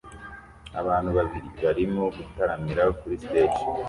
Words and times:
Abantu 0.81 1.09
babiri 1.17 1.47
barimo 1.63 2.03
gutaramira 2.17 2.83
kuri 2.99 3.15
stage 3.23 3.63